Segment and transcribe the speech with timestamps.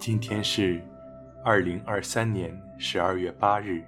[0.00, 0.82] 今天是
[1.44, 3.84] 二零二三年十二月八日，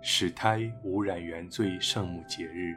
[0.00, 2.76] 始胎无染原罪圣母节日。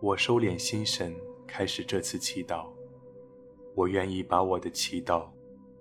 [0.00, 1.14] 我收敛心神，
[1.46, 2.66] 开始这次祈祷。
[3.74, 5.26] 我愿意把我的祈祷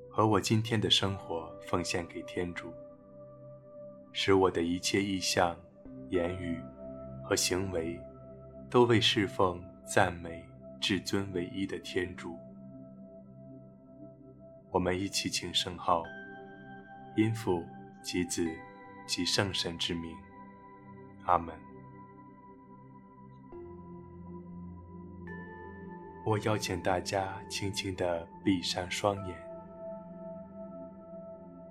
[0.09, 2.69] 和我今天的生活奉献给天主，
[4.11, 5.55] 使我的一切意向、
[6.09, 6.61] 言语
[7.23, 7.97] 和行为
[8.69, 10.50] 都为侍奉、赞美。
[10.81, 12.35] 至尊唯一的天主，
[14.72, 16.02] 我们一起请圣号，
[17.16, 17.64] 因父
[18.02, 18.44] 及子
[19.05, 20.17] 及圣神之名，
[21.25, 21.55] 阿门。
[26.25, 29.38] 我邀请大家轻轻地闭上双眼，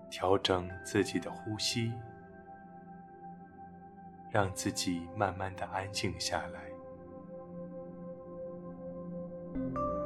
[0.08, 1.92] 调整自己的呼吸，
[4.30, 6.69] 让自己慢慢地安静下来。
[9.52, 9.99] Thank you.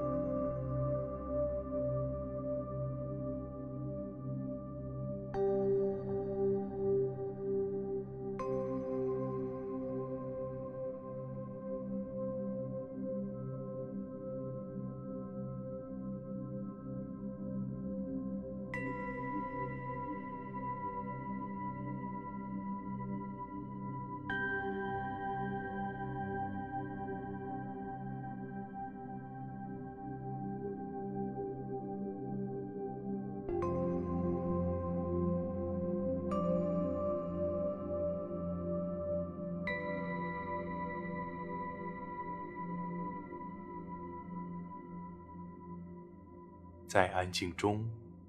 [46.94, 47.84] 在安静中，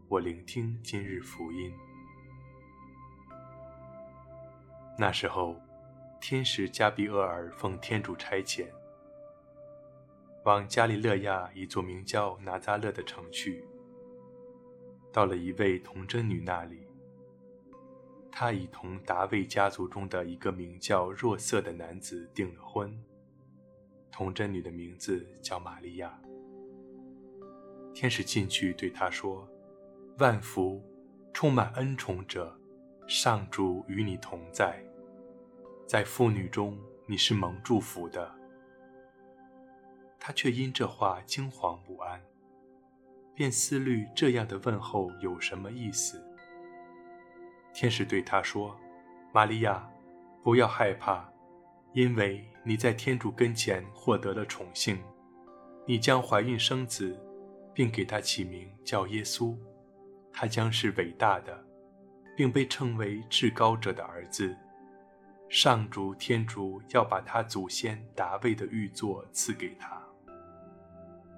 [0.08, 1.72] 我聆听今日福音。
[4.98, 5.56] 那时候，
[6.20, 8.66] 天使加俾厄尔奉天主差遣，
[10.46, 13.64] 往加利勒亚一座名叫拿扎勒的城去。
[15.14, 16.88] 到了一位童贞女那里，
[18.32, 23.00] 她已同达味家族中的一个名叫若瑟的男子订了婚。
[24.12, 26.20] 童贞女的名字叫玛利亚。
[27.96, 29.48] 天使进去对他说
[30.20, 30.84] ：“万福，
[31.32, 32.54] 充满恩宠者，
[33.08, 34.84] 上主与你同在，
[35.88, 38.30] 在妇女中你是蒙祝福的。”
[40.20, 42.22] 他却因这话惊惶不安，
[43.34, 46.22] 便思虑这样的问候有什么意思。
[47.74, 48.78] 天使对他说
[49.32, 49.90] ：“玛利亚，
[50.44, 51.32] 不要害怕，
[51.94, 55.02] 因为你在天主跟前获得了宠幸，
[55.86, 57.18] 你将怀孕生子。”
[57.76, 59.56] 并给他起名叫耶稣，
[60.32, 61.64] 他将是伟大的，
[62.36, 64.56] 并被称为至高者的儿子。
[65.50, 70.02] 上主天主要把他祖先达味的玉座赐给他，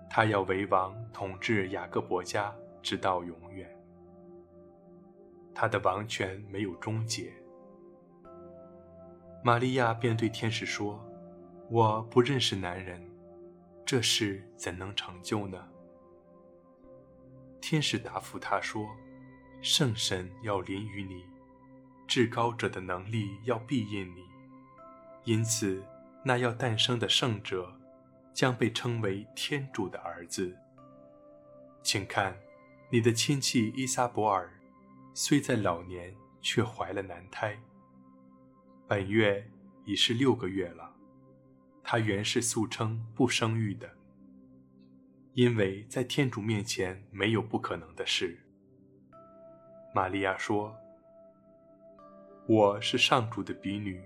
[0.09, 3.69] 他要为王统治雅各伯家直到永远。
[5.53, 7.33] 他的王权没有终结。
[9.43, 11.03] 玛利亚便对天使说
[11.69, 13.01] ：“我不认识男人，
[13.85, 15.67] 这事怎能成就呢？”
[17.69, 18.95] 天使答复他说
[19.61, 21.25] ：“圣神要临于你，
[22.07, 24.23] 至高者的能力要庇荫你，
[25.25, 25.83] 因此
[26.23, 27.77] 那要诞生的圣者
[28.33, 30.57] 将被称为天主的儿子。
[31.83, 32.38] 请看，
[32.89, 34.50] 你的亲戚依撒伯尔
[35.13, 37.59] 虽在老年，却怀了男胎，
[38.88, 39.45] 本月
[39.83, 40.95] 已是六个月了。
[41.83, 43.94] 她原是素称不生育的。”
[45.37, 48.35] 因为在天主面前没有不可能的事。
[49.94, 50.75] 玛利亚说
[52.50, 54.03] ：“我是上主的婢女，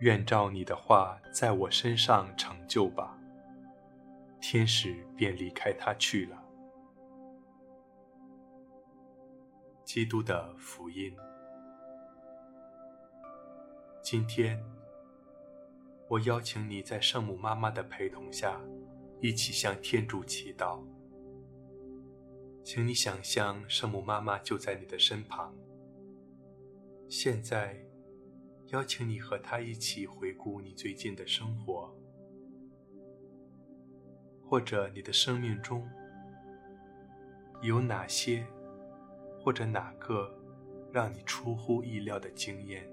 [0.00, 3.16] 愿照你的话在我身上成就吧。”
[4.42, 6.36] 天使便离开她去了。
[9.84, 11.16] 基督的福音。
[14.02, 14.62] 今天，
[16.08, 18.60] 我邀请你在圣母妈妈的陪同下。
[19.22, 20.82] 一起向天主祈祷，
[22.64, 25.54] 请你想象圣母妈妈就在你的身旁。
[27.06, 27.84] 现在，
[28.68, 31.94] 邀请你和她一起回顾你最近的生活，
[34.42, 35.86] 或者你的生命中
[37.60, 38.46] 有哪些
[39.38, 40.34] 或者哪个
[40.90, 42.90] 让你出乎意料的经验。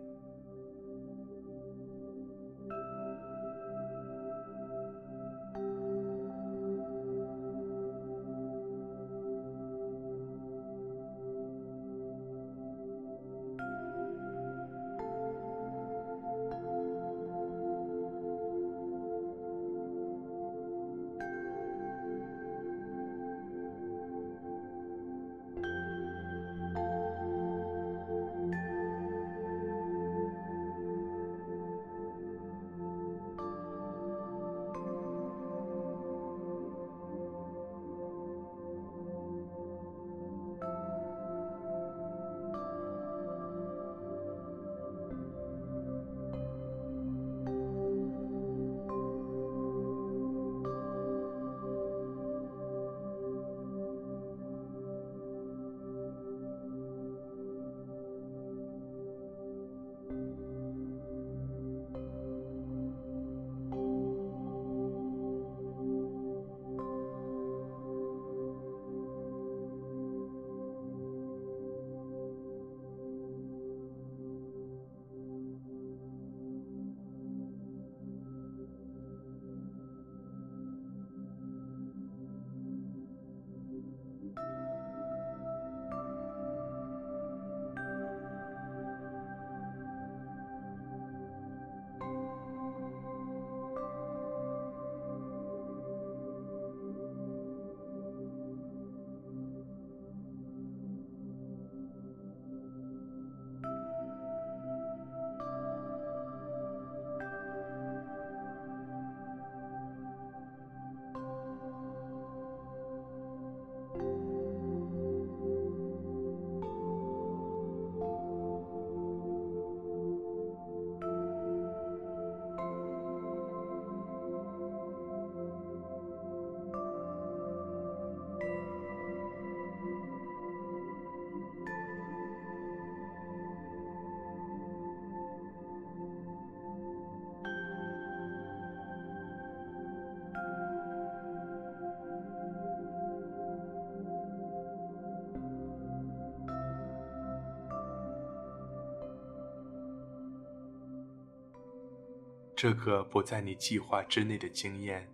[152.58, 155.08] 这个不在你计划之内的经验，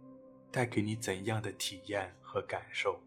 [0.49, 2.97] 带给你怎样的体验和感受？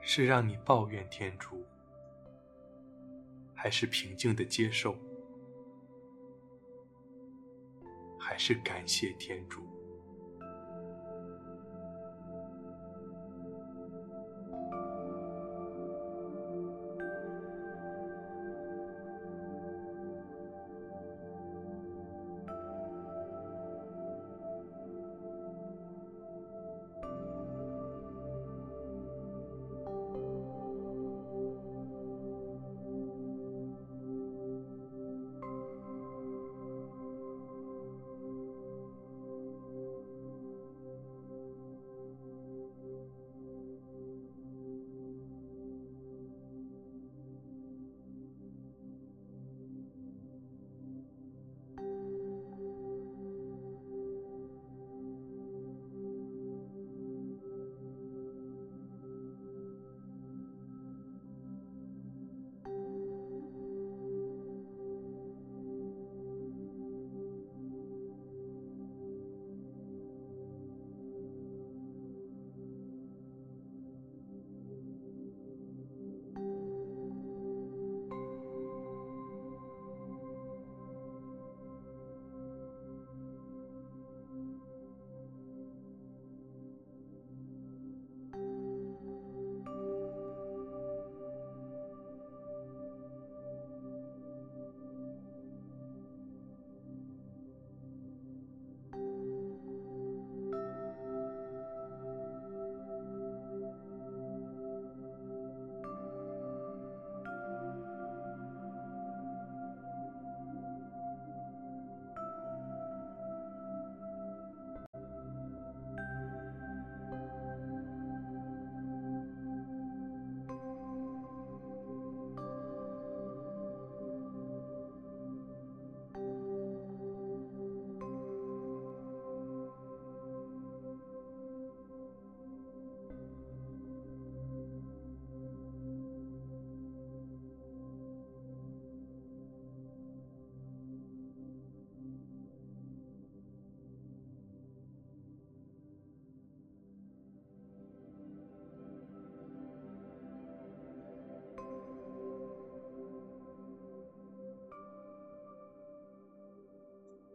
[0.00, 1.64] 是让你抱怨天主，
[3.54, 4.96] 还是平静的接受，
[8.18, 9.62] 还是感谢天主？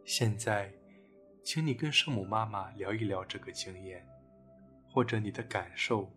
[0.08, 0.72] 现在，
[1.44, 4.08] 请你跟圣母妈妈聊一聊这个经验，
[4.88, 6.10] 或者你的感受，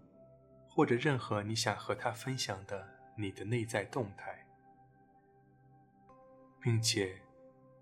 [0.69, 4.47] 或者任何你想和她分享的你的内在动态，
[6.61, 7.21] 并且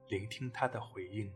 [0.07, 1.31] 聆听她的回应。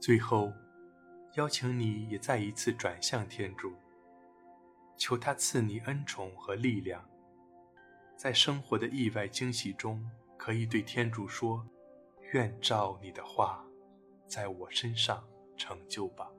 [0.00, 0.50] 最后，
[1.34, 3.74] 邀请你也再一次转向天主，
[4.96, 7.06] 求他赐你恩宠和力量，
[8.16, 10.02] 在生活的意外惊喜中，
[10.38, 11.62] 可以对天主说
[12.32, 13.62] ：“愿照你的话，
[14.26, 15.22] 在我身上
[15.54, 16.30] 成就吧。”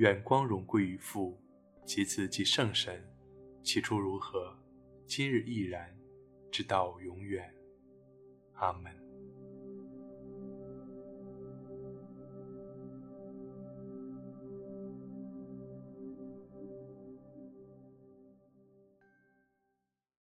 [0.00, 1.38] 愿光荣归于父，
[1.84, 3.06] 其子，及圣神，
[3.62, 4.58] 起初如何，
[5.06, 5.94] 今日亦然，
[6.50, 7.54] 直到永远。
[8.54, 8.99] 阿门。